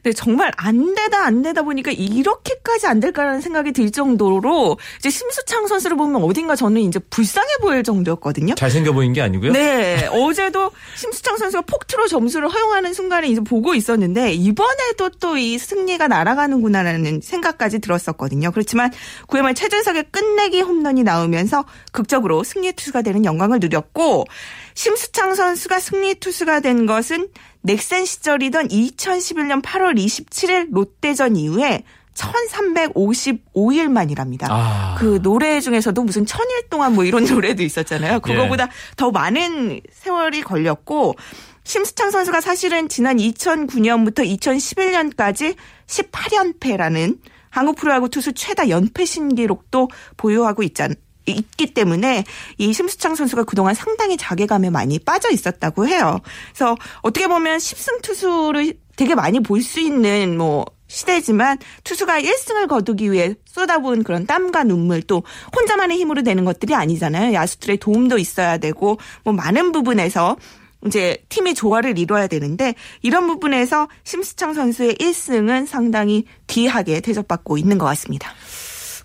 근데 0.02 0.12
정말 0.18 0.52
안 0.58 0.96
되다 0.96 1.24
안 1.24 1.44
되다 1.44 1.62
보니까 1.62 1.92
이렇게까지 1.92 2.88
안 2.88 3.00
될까라는 3.00 3.42
생각이 3.42 3.72
들 3.72 3.92
정도로 3.92 4.80
이제 4.98 5.12
심수창 5.12 5.68
선수를 5.68 5.96
보면 5.96 6.24
어딘가 6.24 6.56
저는 6.56 6.82
이제 6.82 7.00
불쌍해 7.12 7.58
보일 7.62 7.84
정도였거든요. 7.84 8.56
잘생겨 8.56 8.92
보인 8.94 9.14
게 9.14 9.22
아니고요. 9.22 9.52
네, 9.52 10.08
어제도 10.08 10.72
심수창 10.96 11.38
선수가 11.38 11.62
폭투로 11.62 12.08
점수를 12.08 12.50
허용하는 12.50 12.94
순간에 12.94 13.28
이제 13.28 13.42
보고 13.42 13.76
있었는데 13.76 14.34
이번에도 14.34 15.10
또 15.20 15.36
이 15.36 15.58
승리가 15.58 16.08
날아가는구나라는 16.08 17.22
생각까지 17.22 17.80
들었었거든요. 17.80 18.52
그렇지만 18.52 18.92
9회 19.28 19.42
말 19.42 19.54
최준석의 19.54 20.06
끝내기 20.12 20.62
홈런이 20.62 21.04
나오면서 21.04 21.66
극적으로 21.92 22.44
승리 22.44 22.74
투수가 22.74 23.02
되는 23.02 23.26
영광을 23.26 23.60
누렸고 23.60 24.26
심수창 24.74 25.36
선수가 25.36 25.80
승리 25.80 26.16
투수가 26.16 26.62
된 26.62 26.86
것은 26.86 27.30
넥센 27.66 28.06
시절이던 28.06 28.68
2011년 28.68 29.62
8월 29.62 29.98
27일 29.98 30.68
롯데전 30.72 31.36
이후에 31.36 31.84
1355일 32.14 33.90
만이랍니다. 33.90 34.48
아. 34.50 34.96
그 34.98 35.22
노래 35.22 35.60
중에서도 35.60 36.02
무슨 36.04 36.26
천일 36.26 36.70
동안 36.70 36.94
뭐 36.94 37.04
이런 37.04 37.26
노래도 37.28 37.64
있었잖아요. 37.64 38.22
그거보다 38.22 38.70
더 38.96 39.12
많은 39.12 39.82
세월이 39.92 40.44
걸렸고 40.44 41.16
심수창 41.64 42.12
선수가 42.12 42.42
사실은 42.42 42.88
지난 42.88 43.18
2009년부터 43.18 44.20
2011년까지 44.40 45.56
18연패라는 45.88 47.18
한국 47.50 47.78
프로야구 47.78 48.10
투수 48.10 48.34
최다 48.34 48.70
연패 48.70 49.06
신기록도 49.06 49.90
보유하고 50.18 50.62
있잖 50.64 50.94
있기 51.26 51.74
때문에 51.74 52.24
이 52.58 52.74
심수창 52.74 53.16
선수가 53.16 53.44
그동안 53.44 53.74
상당히 53.74 54.18
자괴감에 54.18 54.70
많이 54.70 55.00
빠져 55.00 55.30
있었다고 55.32 55.88
해요. 55.88 56.20
그래서 56.54 56.76
어떻게 57.02 57.28
보면 57.28 57.58
10승 57.58 58.02
투수를 58.02 58.74
되게 58.96 59.16
많이 59.16 59.40
볼 59.40 59.62
수 59.62 59.80
있는 59.80 60.38
뭐 60.38 60.66
시대지만 60.88 61.58
투수가 61.84 62.22
1승을 62.22 62.68
거두기 62.68 63.12
위해 63.12 63.34
쏟아부은 63.46 64.04
그런 64.04 64.28
땀과 64.28 64.64
눈물 64.66 65.02
또 65.02 65.24
혼자만의 65.56 65.98
힘으로 65.98 66.22
되는 66.22 66.46
것들이 66.46 66.76
아니잖아요. 66.76 67.34
야수들의 67.34 67.78
도움도 67.78 68.20
있어야 68.20 68.58
되고 68.60 69.00
뭐 69.24 69.34
많은 69.34 69.72
부분에서 69.72 70.38
이제 70.86 71.18
팀이 71.30 71.56
조화를 71.56 71.98
이뤄야 71.98 72.28
되는데 72.28 72.76
이런 73.02 73.26
부분에서 73.26 73.88
심수창 74.04 74.54
선수의 74.54 74.94
1승은 74.96 75.66
상당히 75.66 76.26
귀하게 76.46 77.02
대접받고 77.02 77.58
있는 77.58 77.80
것 77.80 77.86
같습니다. 77.86 78.30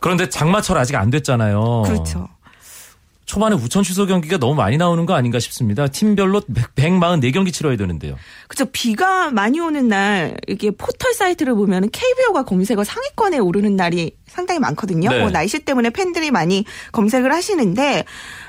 그런데 0.01 0.29
장마철 0.29 0.79
아직 0.79 0.97
안 0.97 1.11
됐잖아요. 1.11 1.83
그렇죠. 1.87 2.29
초반에 3.27 3.55
우천 3.55 3.85
취소 3.85 4.07
경기가 4.07 4.39
너무 4.39 4.57
많이 4.57 4.77
나오는 4.77 5.07
거 5.07 5.15
아닌가 5.15 5.39
싶습니다. 5.39 5.87
팀별로 5.87 6.41
144경기 6.75 7.53
치러야 7.53 7.77
되는데요. 7.77 8.17
그죠. 8.49 8.65
비가 8.73 9.31
많이 9.31 9.61
오는 9.61 9.87
날, 9.87 10.37
이게 10.49 10.73
포털 10.73 11.15
사이트를 11.15 11.55
보면 11.55 11.91
KBO가 11.91 12.43
검색어 12.43 12.83
상위권에 12.83 13.39
오르는 13.39 13.77
날이 13.77 14.17
상당히 14.27 14.59
많거든요. 14.59 15.11
네. 15.11 15.21
뭐 15.21 15.31
날씨 15.31 15.61
때문에 15.61 15.91
팬들이 15.91 16.33
많이 16.33 16.65
검색을 16.91 17.33
하시는데, 17.33 18.05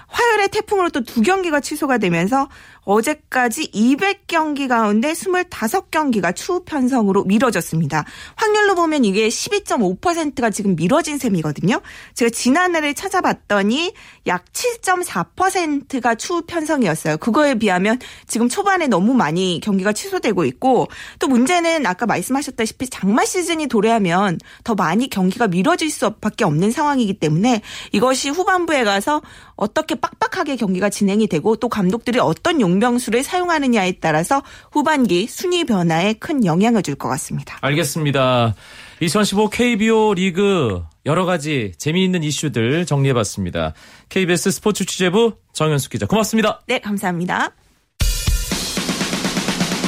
화요일에 0.08 0.48
태풍으로 0.48 0.90
또 0.90 1.02
두 1.02 1.22
경기가 1.22 1.60
취소가 1.60 2.00
되면서 2.00 2.50
어제까지 2.92 3.72
200경기 3.72 4.68
가운데 4.68 5.14
25경기가 5.14 6.36
추후 6.36 6.64
편성으로 6.66 7.24
미뤄졌습니다. 7.24 8.06
확률로 8.36 8.76
보면 8.76 9.06
이게 9.06 9.28
12.5%가 9.28 10.50
지금 10.50 10.76
미뤄진 10.76 11.18
셈이거든요. 11.18 11.82
제가 12.14 12.30
지난해를 12.30 12.94
찾아봤더니 12.94 13.94
약 14.28 14.46
7.4%가 14.52 16.16
추후 16.16 16.42
편성이었어요. 16.42 17.18
그거에 17.18 17.56
비하면 17.56 18.00
지금 18.28 18.50
초반에 18.50 18.88
너무 18.88 19.14
많이 19.14 19.60
경기가 19.64 19.94
취소되고 19.94 20.44
있고 20.46 20.88
또 21.20 21.28
문제는 21.28 21.86
아까 21.86 22.06
말씀하셨다시피 22.06 22.90
장마 22.90 23.26
시즌이 23.26 23.68
도래하면 23.68 24.38
더 24.64 24.76
많이 24.76 25.10
경기가 25.10 25.48
미뤄질 25.48 25.90
수밖에 25.90 26.44
없는 26.44 26.72
상황이기 26.72 27.14
때문에 27.16 27.62
이것이 27.92 28.30
후반부에 28.30 28.84
가서 28.84 29.22
어떻게 29.56 29.96
빡빡하게 29.96 30.56
경기가 30.56 30.90
진행이 30.90 31.28
되고 31.28 31.56
또 31.56 31.70
감독들이 31.70 32.20
어떤 32.20 32.60
용 32.60 32.81
병수를 32.82 33.24
사용하느냐에 33.24 33.94
따라서 34.02 34.42
후반기 34.74 35.28
순위 35.28 35.64
변화에 35.64 36.12
큰 36.14 36.44
영향을 36.44 36.84
줄 36.84 36.96
것 36.96 37.08
같습니다. 37.08 37.58
알겠습니다. 37.62 38.54
2015 39.00 39.50
KBO 39.50 40.14
리그 40.14 40.84
여러 41.06 41.26
가지 41.26 41.72
재미있는 41.78 42.22
이슈들 42.24 42.86
정리해봤습니다. 42.86 43.74
KBS 44.10 44.52
스포츠 44.52 44.86
취재부 44.86 45.34
정현숙 45.54 45.92
기자 45.94 46.06
고맙습니다. 46.06 46.60
네, 46.68 46.80
감사합니다. 46.80 47.52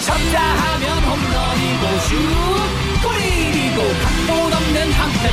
쳤다 0.06 0.40
하면 0.42 0.98
홈런이고 1.04 2.00
슛 2.00 2.16
골이고 3.04 3.82
각본 4.04 4.54
없는 4.54 4.92
드라마 4.92 5.33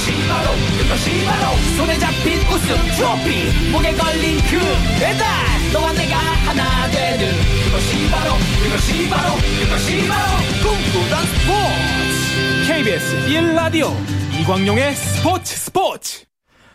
그것이 0.00 0.26
바로 0.26 0.50
그것이 0.78 1.24
바로 1.26 1.56
손에 1.76 1.98
잡힌 1.98 2.38
우승 2.48 2.74
트로피 2.96 3.70
목에 3.70 3.92
걸린 3.92 4.38
그 4.48 4.58
배달 4.98 5.26
너와 5.74 5.92
내가 5.92 6.16
하나 6.16 6.90
되는 6.90 7.28
그것이 7.64 8.10
바로 8.10 8.32
그것이 8.62 9.10
바로 9.10 9.34
그것이 9.34 10.08
바로 10.08 10.38
꿈꾸던 10.62 11.26
스포츠 11.26 12.72
KBS 12.72 13.28
1라디오 13.28 13.92
이광용의 14.40 14.94
스포츠 14.94 15.56
스포츠 15.56 16.24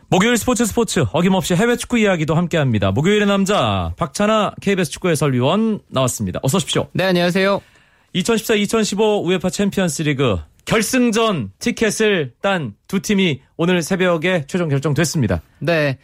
목요일 0.09 0.37
스포츠 0.37 0.63
스포츠 0.63 1.05
어김없이 1.11 1.55
해외 1.55 1.77
축구 1.77 1.97
이야기도 1.97 2.35
함께합니다. 2.35 2.91
목요일의 2.91 3.25
남자 3.25 3.93
박찬아 3.97 4.53
KBS 4.61 4.91
축구 4.91 5.09
해설위원 5.09 5.79
나왔습니다. 5.87 6.39
어서 6.43 6.57
오십시오. 6.57 6.89
네, 6.93 7.05
안녕하세요. 7.05 7.59
2014-2015 8.13 9.25
우에파 9.25 9.49
챔피언스리그 9.49 10.37
결승전 10.65 11.51
티켓을 11.59 12.33
딴 12.41 12.73
두 12.87 12.99
팀이 13.01 13.41
오늘 13.57 13.81
새벽에 13.81 14.45
최종 14.47 14.69
결정됐습니다. 14.69 15.41
네. 15.59 15.97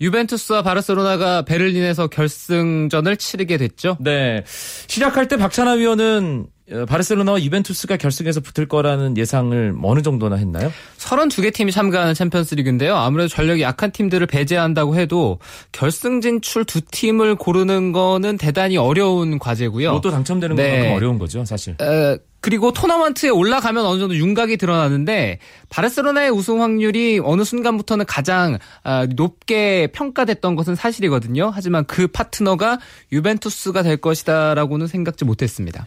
유벤투스와 0.00 0.62
바르셀로나가 0.62 1.42
베를린에서 1.42 2.08
결승전을 2.08 3.16
치르게 3.16 3.56
됐죠. 3.56 3.96
네. 4.00 4.42
시작할 4.46 5.28
때 5.28 5.36
박찬하 5.36 5.72
위원은 5.74 6.46
어, 6.72 6.86
바르셀로나와 6.86 7.42
유벤투스가 7.42 7.98
결승에서 7.98 8.40
붙을 8.40 8.66
거라는 8.68 9.18
예상을 9.18 9.74
어느 9.82 10.00
정도나 10.00 10.36
했나요? 10.36 10.72
32개 10.96 11.52
팀이 11.52 11.70
참가하는 11.72 12.14
챔피언스 12.14 12.54
리그인데요. 12.54 12.96
아무래도 12.96 13.28
전력이 13.28 13.60
약한 13.62 13.90
팀들을 13.92 14.26
배제한다고 14.26 14.96
해도 14.96 15.38
결승 15.72 16.22
진출 16.22 16.64
두 16.64 16.80
팀을 16.80 17.34
고르는 17.36 17.92
거는 17.92 18.38
대단히 18.38 18.78
어려운 18.78 19.38
과제고요. 19.38 19.90
로또 19.92 20.10
당첨되는 20.10 20.56
네. 20.56 20.70
것만큼 20.70 20.96
어려운 20.96 21.18
거죠, 21.18 21.44
사실. 21.44 21.76
에, 21.80 22.16
그리고 22.44 22.74
토너먼트에 22.74 23.30
올라가면 23.30 23.86
어느 23.86 23.98
정도 23.98 24.14
윤곽이 24.14 24.58
드러나는데 24.58 25.38
바르셀로나의 25.70 26.30
우승 26.30 26.60
확률이 26.60 27.18
어느 27.24 27.42
순간부터는 27.42 28.04
가장 28.04 28.58
아, 28.82 29.06
높게 29.06 29.86
평가됐던 29.86 30.54
것은 30.54 30.74
사실이거든요. 30.74 31.50
하지만 31.54 31.86
그 31.86 32.06
파트너가 32.06 32.80
유벤투스가 33.12 33.82
될 33.82 33.96
것이다라고는 33.96 34.88
생각지 34.88 35.24
못했습니다. 35.24 35.86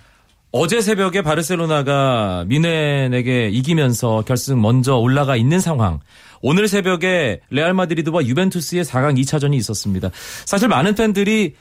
어제 0.50 0.82
새벽에 0.82 1.22
바르셀로나가 1.22 2.46
미넨에게 2.48 3.50
이기면서 3.50 4.24
결승 4.26 4.60
먼저 4.60 4.96
올라가 4.96 5.36
있는 5.36 5.60
상황. 5.60 6.00
오늘 6.42 6.68
새벽에 6.68 7.40
레알 7.52 7.76
마드리드와 7.76 8.26
유벤투스의 8.26 8.84
4강 8.84 9.20
2차전이 9.20 9.54
있었습니다. 9.58 10.10
사실 10.46 10.70
많은 10.70 10.96
팬들이 10.96 11.54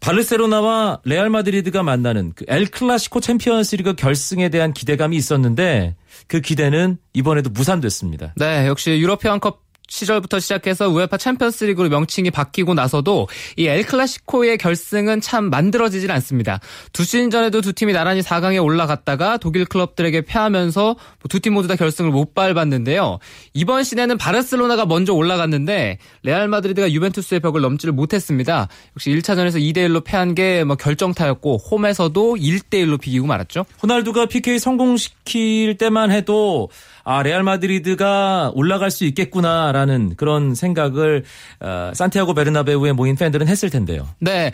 바르셀로나와 0.00 1.00
레알 1.04 1.30
마드리드가 1.30 1.82
만나는 1.82 2.32
그 2.34 2.44
엘 2.48 2.66
클라시코 2.66 3.20
챔피언스리그 3.20 3.94
결승에 3.94 4.48
대한 4.48 4.72
기대감이 4.72 5.16
있었는데 5.16 5.96
그 6.28 6.40
기대는 6.40 6.98
이번에도 7.12 7.50
무산됐습니다. 7.50 8.34
네, 8.36 8.66
역시 8.66 8.90
유러피안컵 9.00 9.65
시절부터 9.88 10.40
시작해서 10.40 10.88
UEFA 10.88 11.16
챔피언스리그로 11.16 11.88
명칭이 11.88 12.30
바뀌고 12.30 12.74
나서도 12.74 13.28
이 13.56 13.66
엘클라시코의 13.66 14.58
결승은 14.58 15.20
참 15.20 15.50
만들어지질 15.50 16.10
않습니다. 16.12 16.60
두 16.92 17.04
시즌 17.04 17.30
전에도 17.30 17.60
두 17.60 17.72
팀이 17.72 17.92
나란히 17.92 18.20
4강에 18.20 18.62
올라갔다가 18.62 19.36
독일 19.38 19.64
클럽들에게 19.66 20.22
패하면서 20.22 20.96
두 21.28 21.40
팀 21.40 21.52
모두 21.54 21.68
다 21.68 21.76
결승을 21.76 22.10
못 22.10 22.34
밟았는데요. 22.34 23.18
이번 23.54 23.84
시즌에는 23.84 24.16
바르셀로나가 24.18 24.86
먼저 24.86 25.12
올라갔는데 25.12 25.98
레알 26.22 26.48
마드리드가 26.48 26.90
유벤투스의 26.92 27.40
벽을 27.40 27.60
넘지를 27.60 27.92
못했습니다. 27.92 28.68
역시 28.96 29.10
1차전에서 29.10 29.56
2대 29.60 29.78
1로 29.88 30.02
패한 30.04 30.34
게 30.34 30.64
뭐 30.66 30.74
결정타였고 30.76 31.58
홈에서도 31.70 32.36
1대 32.36 32.84
1로 32.84 33.00
비기고 33.00 33.26
말았죠. 33.26 33.66
호날두가 33.82 34.26
PK 34.26 34.58
성공시킬 34.58 35.76
때만 35.76 36.10
해도 36.10 36.68
아 37.08 37.22
레알 37.22 37.44
마드리드가 37.44 38.50
올라갈 38.56 38.90
수 38.90 39.04
있겠구나라는 39.04 40.16
그런 40.16 40.56
생각을 40.56 41.22
어, 41.60 41.92
산티아고 41.94 42.34
베르나베우에 42.34 42.90
모인 42.92 43.14
팬들은 43.14 43.46
했을 43.46 43.70
텐데요. 43.70 44.08
네. 44.18 44.50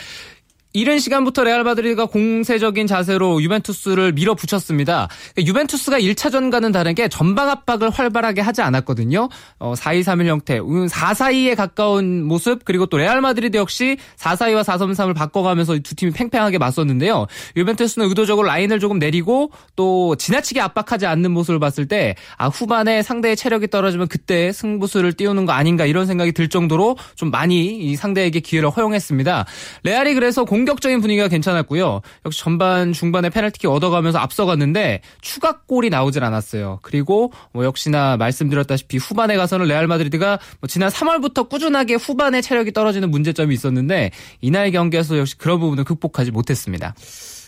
이른 0.74 0.98
시간부터 0.98 1.44
레알 1.44 1.64
마드리드가 1.64 2.06
공세적인 2.06 2.86
자세로 2.86 3.42
유벤투스를 3.42 4.12
밀어붙였습니다. 4.12 5.08
유벤투스가 5.36 6.00
1차전과는 6.00 6.72
다르게 6.72 7.08
전방 7.08 7.50
압박을 7.50 7.90
활발하게 7.90 8.40
하지 8.40 8.62
않았거든요. 8.62 9.28
어, 9.58 9.74
4-2-3-1 9.74 10.26
형태, 10.26 10.60
4-4-2에 10.60 11.56
가까운 11.56 12.22
모습, 12.24 12.64
그리고 12.64 12.86
또 12.86 12.96
레알 12.96 13.20
마드리드 13.20 13.58
역시 13.58 13.98
4-4-2와 14.16 14.64
4-3-3을 14.64 15.14
바꿔가면서 15.14 15.78
두 15.80 15.94
팀이 15.94 16.12
팽팽하게 16.12 16.56
맞섰는데요. 16.56 17.26
유벤투스는 17.56 18.08
의도적으로 18.08 18.46
라인을 18.46 18.80
조금 18.80 18.98
내리고 18.98 19.50
또 19.76 20.16
지나치게 20.16 20.60
압박하지 20.60 21.04
않는 21.04 21.32
모습을 21.32 21.60
봤을 21.60 21.86
때 21.86 22.14
아, 22.38 22.48
후반에 22.48 23.02
상대의 23.02 23.36
체력이 23.36 23.68
떨어지면 23.68 24.08
그때 24.08 24.52
승부수를 24.52 25.12
띄우는 25.12 25.44
거 25.44 25.52
아닌가 25.52 25.84
이런 25.84 26.06
생각이 26.06 26.32
들 26.32 26.48
정도로 26.48 26.96
좀 27.14 27.30
많이 27.30 27.76
이 27.76 27.94
상대에게 27.96 28.40
기회를 28.40 28.70
허용했습니다. 28.70 29.44
레알이 29.82 30.14
그래서 30.14 30.44
공 30.44 30.61
공격적인 30.62 31.00
분위기가 31.00 31.26
괜찮았고요. 31.26 32.02
역시 32.24 32.40
전반 32.40 32.92
중반에 32.92 33.30
페널티킥 33.30 33.68
얻어가면서 33.68 34.18
앞서갔는데 34.18 35.00
추가골이 35.20 35.90
나오질 35.90 36.22
않았어요. 36.22 36.78
그리고 36.82 37.32
뭐 37.52 37.64
역시나 37.64 38.16
말씀드렸다시피 38.16 38.98
후반에 38.98 39.36
가서는 39.36 39.66
레알 39.66 39.88
마드리드가 39.88 40.38
뭐 40.60 40.68
지난 40.68 40.88
3월부터 40.88 41.48
꾸준하게 41.48 41.94
후반에 41.94 42.40
체력이 42.40 42.72
떨어지는 42.72 43.10
문제점이 43.10 43.52
있었는데 43.54 44.12
이날 44.40 44.70
경기에서 44.70 45.18
역시 45.18 45.36
그런 45.36 45.58
부분을 45.58 45.82
극복하지 45.84 46.30
못했습니다. 46.30 46.94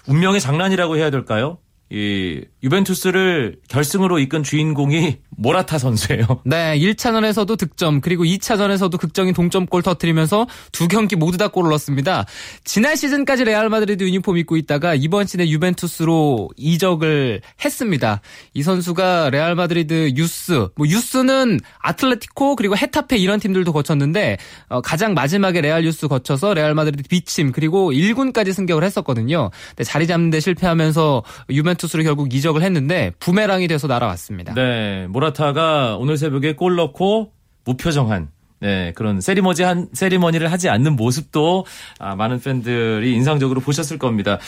운명의 0.09 0.40
장난이라고 0.40 0.96
해야 0.96 1.11
될까요? 1.11 1.59
이 1.94 2.40
유벤투스를 2.64 3.59
결승으로 3.68 4.18
이끈 4.18 4.42
주인공이 4.42 5.18
모라타 5.37 5.78
선수예요. 5.78 6.26
네, 6.44 6.76
1차전에서도 6.78 7.57
득점 7.57 8.00
그리고 8.00 8.24
2차전에서도 8.24 8.98
극적인 8.98 9.33
동점골 9.33 9.83
터뜨리면서 9.83 10.48
두 10.72 10.88
경기 10.88 11.14
모두 11.14 11.38
다 11.38 11.46
골을 11.48 11.70
넣었습니다. 11.70 12.26
지난 12.64 12.96
시즌까지 12.96 13.44
레알 13.44 13.68
마드리드 13.68 14.02
유니폼 14.02 14.38
입고 14.38 14.57
있다가 14.57 14.96
이번 14.96 15.26
시즌에 15.26 15.48
유벤투스로 15.48 16.50
이적을 16.57 17.42
했습니다. 17.64 18.20
이 18.54 18.62
선수가 18.64 19.30
레알 19.30 19.54
마드리드 19.54 20.14
유스, 20.16 20.68
뭐 20.74 20.88
유스는 20.88 21.61
아틀레티코 21.78 22.57
그리고 22.57 22.76
헤타페 22.76 23.16
이런 23.18 23.38
팀들도 23.38 23.72
거쳤는데 23.72 24.38
어, 24.68 24.80
가장 24.80 25.14
마지막에 25.14 25.61
레알 25.61 25.85
유스 25.85 26.09
거쳐서 26.09 26.54
레알 26.54 26.74
마드리드 26.74 27.09
B팀 27.09 27.53
그리고 27.52 27.92
1군까지 27.92 28.52
승격을 28.52 28.83
했었거든요. 28.83 29.50
근데 29.68 29.85
자리 29.85 30.09
잡는 30.09 30.30
데 30.30 30.40
실패하면서 30.40 31.22
유벤투스 31.50 31.84
로 31.92 32.03
결국 32.03 32.35
이적을 32.35 32.62
했는데 32.62 33.12
부메랑이 33.18 33.68
돼서 33.68 33.87
날아왔습니다. 33.87 34.55
네, 34.55 35.07
모라타가 35.09 35.97
오늘 35.97 36.16
새벽에 36.16 36.55
골 36.55 36.77
넣고 36.77 37.33
무표정한 37.64 38.29
네, 38.61 38.92
그런 38.94 39.20
세리머니 39.20 39.62
한, 39.62 39.88
세리머니를 39.92 40.51
하지 40.51 40.68
않는 40.68 40.97
모습도 40.97 41.66
아, 41.99 42.16
많은 42.16 42.40
팬들이 42.40 43.12
인상적으로 43.12 43.61
보셨을 43.61 43.99
겁니다. 43.99 44.38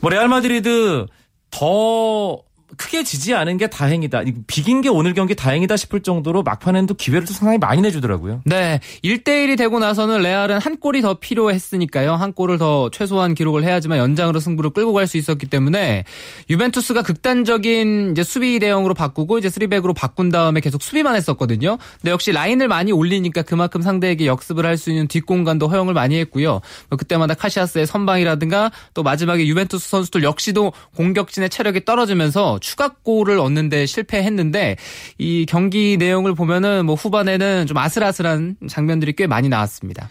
뭐, 0.00 0.10
레알 0.10 0.28
마드리드 0.28 1.06
더 1.50 2.38
크게 2.76 3.02
지지 3.02 3.34
않은 3.34 3.56
게 3.56 3.68
다행이다. 3.68 4.22
비긴 4.46 4.80
게 4.82 4.88
오늘 4.88 5.14
경기 5.14 5.34
다행이다 5.34 5.76
싶을 5.76 6.00
정도로 6.00 6.42
막판에는 6.42 6.86
또 6.86 6.94
기회를 6.94 7.26
또 7.26 7.32
상당히 7.32 7.58
많이 7.58 7.80
내주더라고요. 7.80 8.42
네. 8.44 8.80
1대1이 9.02 9.56
되고 9.56 9.78
나서는 9.78 10.20
레알은 10.22 10.58
한 10.58 10.76
골이 10.78 11.00
더 11.00 11.14
필요했으니까요. 11.14 12.14
한 12.14 12.32
골을 12.32 12.58
더 12.58 12.90
최소한 12.90 13.34
기록을 13.34 13.64
해야지만 13.64 13.98
연장으로 13.98 14.40
승부를 14.40 14.70
끌고 14.70 14.92
갈 14.92 15.08
수 15.08 15.16
있었기 15.16 15.46
때문에 15.46 16.04
유벤투스가 16.50 17.02
극단적인 17.02 18.10
이제 18.12 18.22
수비 18.22 18.58
대형으로 18.58 18.92
바꾸고 18.92 19.38
이제 19.38 19.48
3백으로 19.48 19.94
바꾼 19.94 20.28
다음에 20.28 20.60
계속 20.60 20.82
수비만 20.82 21.14
했었거든요. 21.14 21.78
근데 22.00 22.10
역시 22.10 22.30
라인을 22.32 22.68
많이 22.68 22.92
올리니까 22.92 23.42
그만큼 23.42 23.80
상대에게 23.80 24.26
역습을 24.26 24.66
할 24.66 24.76
수 24.76 24.90
있는 24.90 25.08
뒷공간도 25.08 25.66
허용을 25.66 25.94
많이 25.94 26.18
했고요. 26.20 26.60
뭐 26.88 26.96
그때마다 26.96 27.34
카시아스의 27.34 27.86
선방이라든가 27.86 28.70
또 28.94 29.02
마지막에 29.02 29.46
유벤투스 29.46 29.88
선수들 29.88 30.22
역시도 30.22 30.72
공격진의 30.96 31.50
체력이 31.50 31.84
떨어지면서 31.84 32.57
추가골을 32.58 33.38
얻는데 33.38 33.86
실패했는데 33.86 34.76
이 35.18 35.46
경기 35.46 35.96
내용을 35.96 36.34
보면은 36.34 36.86
뭐 36.86 36.94
후반에는 36.94 37.66
좀 37.66 37.76
아슬아슬한 37.76 38.56
장면들이 38.68 39.14
꽤 39.14 39.26
많이 39.26 39.48
나왔습니다. 39.48 40.08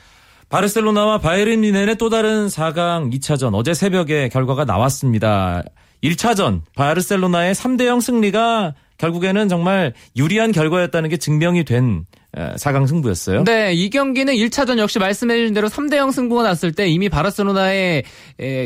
바르셀로나와 0.49 1.17
바이에른 1.19 1.61
뮌헨의 1.61 1.97
또 1.97 2.09
다른 2.09 2.47
4강 2.47 3.13
2차전 3.13 3.53
어제 3.53 3.73
새벽에 3.73 4.29
결과가 4.29 4.63
나왔습니다. 4.65 5.63
1차전 6.03 6.61
바르셀로나의 6.75 7.53
3대 7.53 7.85
0 7.85 7.99
승리가 7.99 8.75
결국에는 8.97 9.49
정말 9.49 9.93
유리한 10.15 10.51
결과였다는 10.51 11.09
게 11.09 11.17
증명이 11.17 11.65
된 11.65 12.05
4강 12.33 12.87
승부였어요. 12.87 13.43
네, 13.43 13.73
이 13.73 13.89
경기는 13.89 14.33
1차전 14.33 14.77
역시 14.77 14.99
말씀해 14.99 15.35
주신 15.37 15.53
대로 15.53 15.67
3대 15.69 15.97
0 15.97 16.11
승부가 16.11 16.43
났을 16.43 16.71
때 16.71 16.87
이미 16.87 17.09
바르셀로나의 17.09 18.03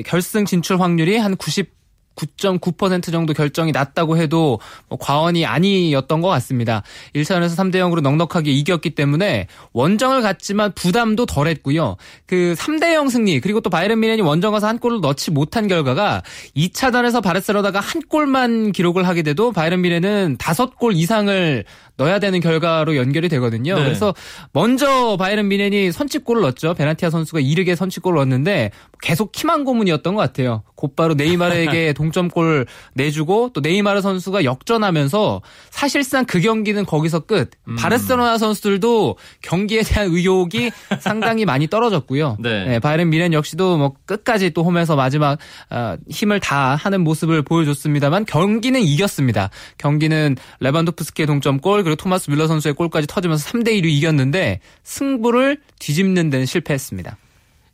결승 0.05 0.45
진출 0.45 0.79
확률이 0.79 1.17
한 1.17 1.35
90. 1.35 1.80
9.9% 2.21 3.11
정도 3.11 3.33
결정이 3.33 3.71
났다고 3.71 4.17
해도 4.17 4.59
뭐 4.87 4.97
과언이 4.99 5.45
아니었던 5.45 6.21
것 6.21 6.27
같습니다. 6.29 6.83
1차전에서 7.15 7.55
3대 7.55 7.75
0으로 7.75 8.01
넉넉하게 8.01 8.51
이겼기 8.51 8.91
때문에 8.91 9.47
원정을 9.73 10.21
갔지만 10.21 10.73
부담도 10.73 11.25
덜했고요. 11.25 11.97
그 12.25 12.55
3대 12.57 12.93
0 12.93 13.09
승리 13.09 13.39
그리고 13.39 13.61
또 13.61 13.69
바이에른 13.69 13.99
미넨이 13.99 14.21
원정 14.21 14.53
가서 14.53 14.67
한 14.67 14.79
골을 14.79 15.01
넣지 15.01 15.31
못한 15.31 15.67
결과가 15.67 16.23
2차전에서 16.55 17.23
바르셀로나가 17.23 17.79
한 17.79 18.01
골만 18.01 18.71
기록을 18.71 19.07
하게 19.07 19.23
돼도 19.23 19.51
바이에른 19.51 19.81
미넨은 19.81 20.37
5골 20.37 20.95
이상을 20.95 21.65
넣어야 22.01 22.19
되는 22.19 22.39
결과로 22.39 22.95
연결이 22.95 23.29
되거든요. 23.29 23.75
네. 23.75 23.83
그래서 23.83 24.13
먼저 24.53 25.17
바이런 25.17 25.47
미넨이 25.47 25.91
선취골을 25.91 26.41
넣었죠. 26.41 26.73
베나티아 26.73 27.09
선수가 27.09 27.39
이르게 27.39 27.75
선취골을 27.75 28.15
넣었는데 28.15 28.71
계속 29.01 29.31
키만 29.31 29.63
고문이었던 29.63 30.15
것 30.15 30.21
같아요. 30.21 30.63
곧바로 30.75 31.13
네이마르에게 31.13 31.93
동점골 31.93 32.65
내주고 32.93 33.51
또 33.53 33.61
네이마르 33.61 34.01
선수가 34.01 34.43
역전하면서 34.43 35.41
사실상 35.69 36.25
그 36.25 36.41
경기는 36.41 36.85
거기서 36.85 37.21
끝. 37.21 37.51
음. 37.67 37.75
바르셀로나 37.75 38.37
선수들도 38.37 39.17
경기에 39.41 39.83
대한 39.83 40.07
의욕이 40.11 40.71
상당히 40.99 41.45
많이 41.45 41.67
떨어졌고요. 41.67 42.37
네. 42.39 42.79
바이런 42.79 43.09
미넨 43.09 43.33
역시도 43.33 43.77
뭐 43.77 43.93
끝까지 44.05 44.51
또 44.51 44.63
홈에서 44.63 44.95
마지막 44.95 45.37
아, 45.69 45.97
힘을 46.09 46.39
다 46.39 46.75
하는 46.75 47.01
모습을 47.01 47.43
보여줬습니다만 47.43 48.25
경기는 48.25 48.81
이겼습니다. 48.81 49.51
경기는 49.77 50.35
레반도프스키의 50.59 51.27
동점골 51.27 51.83
그리고 51.91 51.95
토마스 51.95 52.29
뮬러 52.29 52.47
선수의 52.47 52.73
골까지 52.73 53.07
터지면서 53.07 53.49
3대 53.49 53.69
1로 53.69 53.85
이겼는데 53.85 54.61
승부를 54.83 55.57
뒤집는 55.79 56.29
데는 56.29 56.45
실패했습니다. 56.45 57.17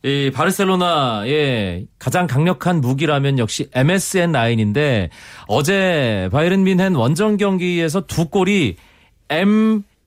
이 0.04 0.32
바르셀로나의 0.34 1.86
가장 2.00 2.26
강력한 2.26 2.82
무기라면 2.82 3.38
역시 3.38 3.70
MSN 3.74 4.32
라인인데 4.32 5.10
어제 5.48 6.30
바이른 6.32 6.64
민헨 6.64 6.96
원정 6.96 7.38
경기에서 7.38 8.08
두 8.08 8.30
골이 8.30 8.78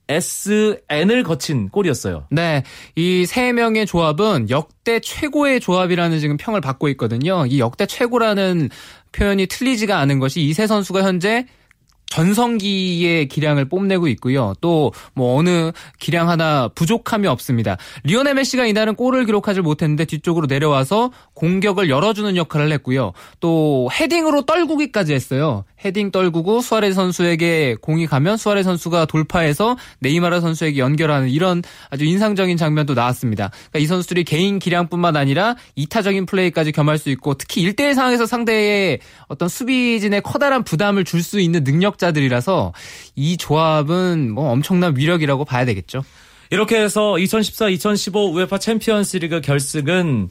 MSN을 0.08 1.22
거친 1.22 1.68
골이었어요. 1.68 2.26
네, 2.30 2.64
이 2.96 3.24
세 3.26 3.52
명의 3.52 3.86
조합은 3.86 4.50
역대 4.50 4.98
최고의 4.98 5.60
조합이라는 5.60 6.18
지금 6.18 6.36
평을 6.36 6.60
받고 6.60 6.88
있거든요. 6.90 7.46
이 7.46 7.60
역대 7.60 7.86
최고라는 7.86 8.70
표현이 9.12 9.46
틀리지가 9.46 9.98
않은 9.98 10.18
것이 10.18 10.40
이세 10.40 10.66
선수가 10.66 11.04
현재 11.04 11.46
전성기의 12.10 13.28
기량을 13.28 13.64
뽐내고 13.66 14.06
있고요. 14.08 14.54
또 14.60 14.90
뭐 15.14 15.36
어느 15.38 15.72
기량 15.98 16.28
하나 16.28 16.68
부족함이 16.74 17.26
없습니다. 17.26 17.76
리오넬 18.04 18.34
메시가 18.34 18.66
이날은 18.66 18.94
골을 18.94 19.26
기록하지 19.26 19.60
못했는데 19.60 20.04
뒤쪽으로 20.04 20.46
내려와서 20.46 21.10
공격을 21.34 21.88
열어주는 21.90 22.36
역할을 22.36 22.72
했고요. 22.72 23.12
또 23.40 23.88
헤딩으로 23.92 24.42
떨구기까지 24.42 25.12
했어요. 25.14 25.64
헤딩 25.84 26.10
떨구고 26.10 26.60
수아레즈 26.60 26.92
선수에게 26.92 27.76
공이 27.80 28.06
가면 28.06 28.36
수아레즈 28.36 28.62
선수가 28.62 29.06
돌파해서 29.06 29.76
네이마르 30.00 30.40
선수에게 30.40 30.78
연결하는 30.78 31.28
이런 31.30 31.62
아주 31.88 32.04
인상적인 32.04 32.56
장면도 32.56 32.94
나왔습니다. 32.94 33.50
그러니까 33.70 33.78
이 33.78 33.86
선수들이 33.86 34.24
개인 34.24 34.58
기량뿐만 34.58 35.16
아니라 35.16 35.56
이타적인 35.76 36.26
플레이까지 36.26 36.72
겸할 36.72 36.98
수 36.98 37.08
있고 37.10 37.34
특히 37.34 37.64
1대1 37.70 37.94
상황에서 37.94 38.26
상대의 38.26 38.98
어떤 39.28 39.48
수비진의 39.48 40.22
커다란 40.22 40.64
부담을 40.64 41.04
줄 41.04 41.20
수 41.20 41.38
있는 41.38 41.64
능력자들이라서 41.64 42.72
이 43.14 43.36
조합은 43.36 44.32
뭐 44.32 44.50
엄청난 44.50 44.96
위력이라고 44.96 45.44
봐야 45.44 45.66
되겠죠. 45.66 46.02
이렇게 46.50 46.80
해서 46.80 47.12
2014-2015 47.12 48.34
UEFA 48.34 48.58
챔피언스 48.58 49.18
리그 49.18 49.40
결승은 49.42 50.30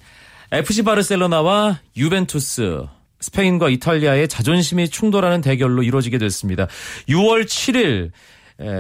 FC 0.52 0.82
바르셀로나와 0.82 1.80
유벤투스 1.96 2.88
스페인과 3.20 3.70
이탈리아의 3.70 4.28
자존심이 4.28 4.90
충돌하는 4.90 5.42
대결로 5.42 5.84
이루어지게 5.84 6.18
됐습니다. 6.18 6.68
6월 7.08 7.46
7일 7.46 8.12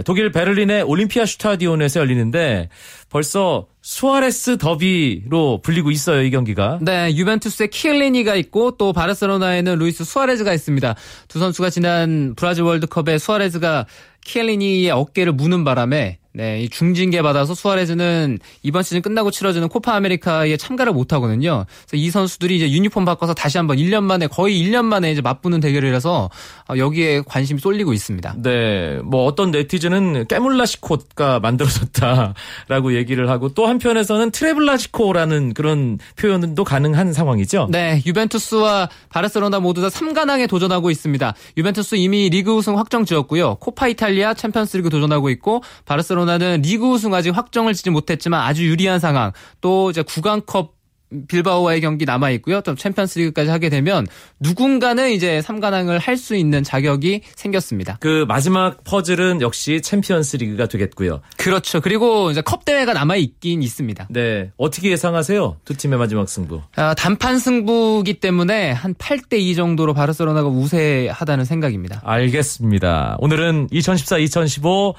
독일 0.03 0.31
베를린의 0.31 0.83
올림피아 0.83 1.25
슈타디온에서 1.25 2.01
열리는데 2.01 2.67
벌써 3.09 3.67
수아레스 3.81 4.57
더비로 4.57 5.61
불리고 5.61 5.89
있어요, 5.89 6.21
이 6.21 6.29
경기가. 6.31 6.79
네, 6.81 7.15
유벤투스의 7.15 7.69
키엘리니가 7.69 8.35
있고 8.35 8.71
또 8.77 8.91
바르셀로나에는 8.91 9.79
루이스 9.79 10.03
수아레즈가 10.03 10.53
있습니다. 10.53 10.95
두 11.29 11.39
선수가 11.39 11.69
지난 11.69 12.33
브라질 12.35 12.65
월드컵에 12.65 13.17
수아레즈가 13.17 13.85
키엘리니의 14.25 14.91
어깨를 14.91 15.31
무는 15.31 15.63
바람에 15.63 16.18
네, 16.31 16.61
이 16.61 16.69
중징계 16.69 17.21
받아서 17.21 17.55
수아레즈는 17.55 18.37
이번 18.61 18.83
시즌 18.83 19.01
끝나고 19.01 19.31
치러지는 19.31 19.67
코파 19.67 19.95
아메리카에 19.95 20.57
참가를 20.57 20.93
못 20.93 21.11
하거든요. 21.13 21.65
그래서 21.87 21.97
이 21.97 22.09
선수들이 22.11 22.57
이제 22.57 22.71
유니폼 22.71 23.03
바꿔서 23.03 23.33
다시 23.33 23.57
한번 23.57 23.77
1년 23.77 24.03
만에 24.03 24.27
거의 24.27 24.63
1년 24.63 24.85
만에 24.85 25.11
이제 25.11 25.21
맞붙는 25.21 25.59
대결이라서 25.59 26.29
어, 26.69 26.77
여기에 26.77 27.23
관심이 27.25 27.59
쏠리고 27.59 27.93
있습니다. 27.93 28.35
네, 28.37 28.99
뭐 29.03 29.25
어떤 29.25 29.49
네티즌은 29.51 30.27
깨물라시코가 30.27 31.39
만들어졌다라고 31.39 32.95
얘기를 32.95 33.29
하고 33.29 33.49
또 33.49 33.65
한편에서는 33.65 34.29
트레블라시코라는 34.31 35.55
그런 35.55 35.97
표현도 36.15 36.63
가능한 36.63 37.11
상황이죠. 37.11 37.69
네, 37.71 38.03
유벤투스와 38.05 38.89
바르셀로나 39.09 39.59
모두 39.59 39.81
다 39.81 39.87
3관왕에 39.87 40.47
도전하고 40.47 40.91
있습니다. 40.91 41.33
유벤투스 41.57 41.95
이미 41.95 42.29
리그 42.29 42.51
우승 42.51 42.77
확정 42.77 43.03
지었고요. 43.03 43.55
코파 43.55 43.87
이탈리아 43.87 44.35
챔피언스리그 44.35 44.89
도전하고 44.89 45.31
있고 45.31 45.63
바르셀로나 45.85 46.18
는 46.25 46.61
리그 46.61 46.85
우승 46.85 47.13
아직 47.13 47.31
확정을 47.31 47.73
지지 47.73 47.89
못했지만 47.89 48.41
아주 48.41 48.65
유리한 48.65 48.99
상황. 48.99 49.31
또 49.61 49.89
이제 49.89 50.01
구강컵 50.01 50.79
빌바오와의 51.27 51.81
경기 51.81 52.05
남아 52.05 52.29
있고요. 52.31 52.61
또 52.61 52.75
챔피언스리그까지 52.75 53.49
하게 53.49 53.69
되면 53.69 54.05
누군가는 54.39 55.09
이제 55.09 55.41
3관왕을 55.43 55.99
할 55.99 56.19
수 56.19 56.35
있는 56.35 56.63
자격이 56.63 57.21
생겼습니다. 57.35 57.97
그 58.01 58.25
마지막 58.27 58.83
퍼즐은 58.83 59.41
역시 59.41 59.81
챔피언스리그가 59.81 60.67
되겠고요. 60.67 61.21
그렇죠. 61.37 61.79
그리고 61.81 62.29
이제 62.29 62.41
컵 62.41 62.63
대회가 62.65 62.93
남아 62.93 63.15
있긴 63.15 63.63
있습니다. 63.63 64.07
네, 64.11 64.51
어떻게 64.57 64.91
예상하세요? 64.91 65.57
두 65.65 65.75
팀의 65.77 65.97
마지막 65.97 66.27
승부. 66.29 66.61
아, 66.75 66.93
단판 66.93 67.39
승부기 67.39 68.19
때문에 68.19 68.71
한 68.71 68.93
8대 68.93 69.39
2 69.39 69.55
정도로 69.55 69.93
바르셀로나가 69.95 70.47
우세하다는 70.49 71.45
생각입니다. 71.45 72.01
알겠습니다. 72.03 73.15
오늘은 73.19 73.69
2014-2015 73.69 74.93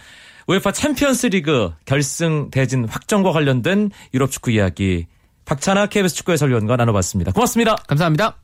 우에파 0.50 0.72
챔피언스리그 0.72 1.70
결승 1.84 2.50
대진 2.50 2.84
확정과 2.88 3.30
관련된 3.30 3.92
유럽 4.12 4.32
축구 4.32 4.50
이야기 4.50 5.06
박찬아 5.44 5.86
KBS 5.86 6.16
축구 6.16 6.32
해설위원과 6.32 6.76
나눠봤습니다. 6.76 7.30
고맙습니다. 7.30 7.76
감사합니다. 7.86 8.36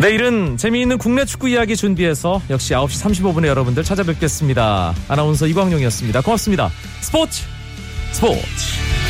내일은 0.00 0.56
재미있는 0.56 0.96
국내 0.96 1.26
축구 1.26 1.48
이야기 1.50 1.76
준비해서 1.76 2.40
역시 2.48 2.72
9시 2.72 3.22
35분에 3.22 3.46
여러분들 3.46 3.84
찾아뵙겠습니다. 3.84 4.94
아나운서 5.08 5.46
이광용이었습니다. 5.46 6.22
고맙습니다. 6.22 6.70
스포츠 7.02 7.44
스포츠 8.12 9.05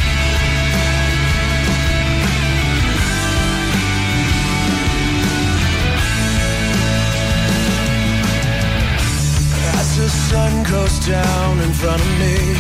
down 11.06 11.60
in 11.60 11.72
front 11.72 12.02
of 12.02 12.18
me, 12.18 12.55